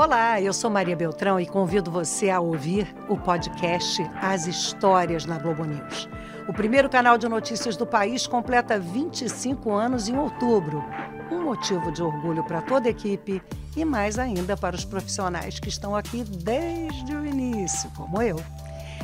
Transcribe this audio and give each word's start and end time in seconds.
Olá, 0.00 0.40
eu 0.40 0.52
sou 0.52 0.70
Maria 0.70 0.94
Beltrão 0.94 1.40
e 1.40 1.44
convido 1.44 1.90
você 1.90 2.30
a 2.30 2.38
ouvir 2.38 2.86
o 3.08 3.16
podcast 3.16 4.00
As 4.22 4.46
Histórias 4.46 5.26
na 5.26 5.40
Globo 5.40 5.64
News. 5.64 6.08
O 6.46 6.52
primeiro 6.52 6.88
canal 6.88 7.18
de 7.18 7.28
notícias 7.28 7.76
do 7.76 7.84
país 7.84 8.24
completa 8.24 8.78
25 8.78 9.72
anos 9.72 10.08
em 10.08 10.16
outubro. 10.16 10.84
Um 11.32 11.42
motivo 11.42 11.90
de 11.90 12.00
orgulho 12.00 12.44
para 12.44 12.62
toda 12.62 12.86
a 12.86 12.92
equipe 12.92 13.42
e 13.76 13.84
mais 13.84 14.20
ainda 14.20 14.56
para 14.56 14.76
os 14.76 14.84
profissionais 14.84 15.58
que 15.58 15.68
estão 15.68 15.96
aqui 15.96 16.22
desde 16.22 17.16
o 17.16 17.26
início, 17.26 17.90
como 17.96 18.22
eu. 18.22 18.36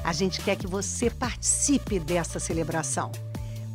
A 0.04 0.12
gente 0.12 0.40
quer 0.42 0.54
que 0.54 0.68
você 0.68 1.10
participe 1.10 1.98
dessa 1.98 2.38
celebração. 2.38 3.10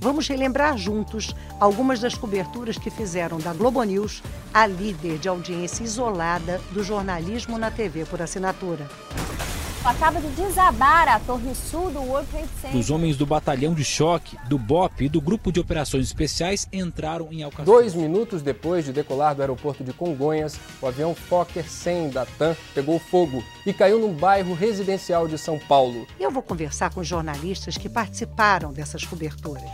Vamos 0.02 0.29
relembrar 0.29 0.77
juntos 0.77 1.36
algumas 1.59 1.99
das 1.99 2.16
coberturas 2.16 2.77
que 2.77 2.89
fizeram 2.89 3.38
da 3.38 3.54
Globo 3.54 3.84
News 3.84 4.23
a 4.54 4.66
líder 4.66 5.18
de 5.18 5.27
audiência 5.27 5.84
isolada 5.84 6.61
do 6.71 6.81
jornalismo 6.81 7.57
na 7.57 7.70
TV 7.70 8.05
por 8.05 8.21
assinatura 8.21 8.88
acaba 9.84 10.20
de 10.20 10.28
desabar 10.30 11.08
a 11.08 11.20
torre 11.20 11.56
sul 11.56 11.90
do 11.90 12.00
World 12.02 12.28
Trade 12.30 12.50
Center. 12.62 12.78
Os 12.78 12.90
homens 12.90 13.16
do 13.16 13.26
batalhão 13.26 13.74
de 13.74 13.84
choque, 13.84 14.38
do 14.48 14.58
BOP 14.58 15.05
e 15.05 15.10
do 15.10 15.22
grupo 15.22 15.52
de 15.52 15.60
operações 15.60 16.05
especiais 16.05 16.68
entraram 16.72 17.32
em 17.32 17.44
Alcatraz. 17.44 17.66
Dois 17.66 17.94
minutos 17.94 18.42
depois 18.42 18.86
de 18.86 18.92
decolar 18.92 19.36
do 19.36 19.42
aeroporto 19.42 19.84
de 19.84 19.94
Congonhas, 19.94 20.60
o 20.82 20.88
avião 20.88 21.16
Fokker 21.16 21.70
100 21.70 22.10
da 22.10 22.26
TAM 22.26 22.55
pegou 22.74 23.00
fogo 23.00 23.44
e 23.66 23.74
caiu 23.74 24.00
num 24.00 24.14
bairro 24.14 24.54
residencial 24.54 25.28
de 25.28 25.38
São 25.38 25.58
Paulo. 25.58 26.05
Eu 26.20 26.32
vou 26.32 26.44
conversar 26.44 26.94
com 26.94 27.04
jornalistas 27.04 27.77
que 27.77 27.88
participaram 27.88 28.74
dessas 28.74 29.05
coberturas. 29.05 29.70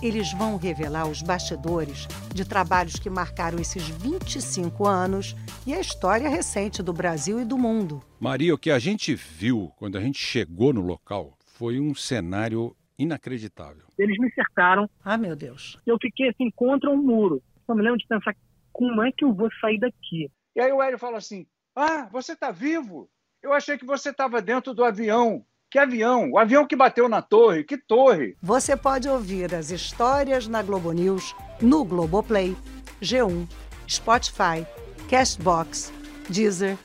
Eles 0.00 0.32
vão 0.32 0.56
revelar 0.56 1.08
os 1.08 1.22
bastidores 1.22 2.06
de 2.32 2.44
trabalhos 2.44 3.00
que 3.00 3.10
marcaram 3.10 3.58
esses 3.58 3.88
25 3.88 4.86
anos 4.86 5.34
e 5.66 5.74
a 5.74 5.80
história 5.80 6.28
recente 6.28 6.84
do 6.84 6.92
Brasil 6.92 7.40
e 7.40 7.44
do 7.44 7.58
mundo. 7.58 8.00
Maria, 8.20 8.54
o 8.54 8.58
que 8.58 8.70
a 8.70 8.78
gente 8.78 9.14
viu 9.14 9.72
quando 9.76 9.98
a 9.98 10.00
gente 10.00 10.18
chegou 10.18 10.72
no 10.72 10.82
local 10.82 11.36
foi 11.46 11.80
um 11.80 11.96
cenário 11.96 12.76
inacreditável. 12.96 13.82
Eles 13.98 14.16
me 14.18 14.30
cercaram. 14.32 14.88
Ah, 15.04 15.18
meu 15.18 15.34
Deus. 15.34 15.76
Eu 15.84 15.98
fiquei 16.00 16.28
assim 16.28 16.48
contra 16.52 16.88
um 16.88 16.96
muro. 16.96 17.42
Eu 17.66 17.74
me 17.74 17.82
lembro 17.82 17.98
de 17.98 18.06
pensar, 18.06 18.36
como 18.72 19.02
é 19.02 19.10
que 19.10 19.24
eu 19.24 19.34
vou 19.34 19.50
sair 19.60 19.80
daqui? 19.80 20.30
E 20.54 20.60
aí 20.60 20.70
o 20.70 20.80
Hélio 20.80 20.98
fala 20.98 21.18
assim: 21.18 21.44
Ah, 21.74 22.08
você 22.12 22.34
está 22.34 22.52
vivo? 22.52 23.10
Eu 23.42 23.52
achei 23.52 23.76
que 23.76 23.84
você 23.84 24.10
estava 24.10 24.40
dentro 24.40 24.72
do 24.72 24.84
avião. 24.84 25.44
Que 25.70 25.78
avião? 25.78 26.30
O 26.30 26.38
avião 26.38 26.66
que 26.66 26.74
bateu 26.74 27.10
na 27.10 27.20
torre. 27.20 27.62
Que 27.62 27.76
torre? 27.76 28.38
Você 28.40 28.74
pode 28.74 29.06
ouvir 29.06 29.54
as 29.54 29.70
histórias 29.70 30.48
na 30.48 30.62
Globo 30.62 30.92
News, 30.92 31.36
no 31.60 31.84
Globoplay, 31.84 32.56
G1, 33.02 33.46
Spotify, 33.86 34.66
Castbox, 35.10 35.92
Deezer, 36.30 36.78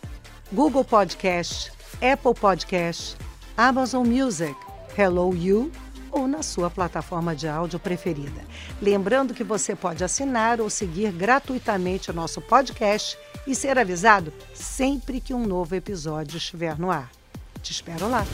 Google 0.52 0.84
Podcast, 0.84 1.72
Apple 2.02 2.34
Podcast, 2.34 3.16
Amazon 3.56 4.06
Music, 4.06 4.54
Hello 4.98 5.34
You 5.34 5.72
ou 6.12 6.28
na 6.28 6.44
sua 6.44 6.70
plataforma 6.70 7.34
de 7.34 7.48
áudio 7.48 7.80
preferida. 7.80 8.42
Lembrando 8.82 9.34
que 9.34 9.46
você 9.46 9.78
pode 9.78 10.04
assinar 10.04 10.60
ou 10.60 10.70
seguir 10.70 11.14
gratuitamente 11.14 12.12
o 12.12 12.14
nosso 12.14 12.42
podcast 12.42 13.18
e 13.48 13.56
ser 13.56 13.80
avisado 13.80 14.34
sempre 14.54 15.22
que 15.22 15.34
um 15.34 15.48
novo 15.48 15.74
episódio 15.74 16.36
estiver 16.36 16.78
no 16.78 16.92
ar. 16.92 17.23
Te 17.64 17.72
espero 17.72 18.10
lá. 18.10 18.26